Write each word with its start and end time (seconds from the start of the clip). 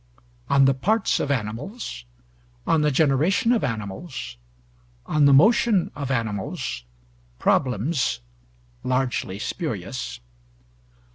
'On 0.49 0.65
the 0.65 0.73
Parts 0.73 1.19
of 1.19 1.29
Animals,' 1.29 2.05
'On 2.65 2.81
the 2.81 2.89
Generation 2.89 3.51
of 3.51 3.63
Animals,' 3.63 4.37
'On 5.05 5.25
the 5.25 5.31
Motion 5.45 5.91
of 5.93 6.09
Animals,' 6.09 6.85
'Problems' 7.37 8.21
(largely 8.83 9.37
spurious). 9.37 10.19